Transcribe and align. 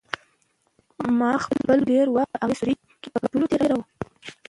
ما 1.19 1.31
خپل 1.45 1.77
ډېر 1.91 2.05
وخت 2.15 2.29
په 2.33 2.37
هغه 2.43 2.55
سوري 2.59 2.73
کې 3.01 3.09
په 3.13 3.19
کتلو 3.23 3.45
تېراوه. 3.51 3.85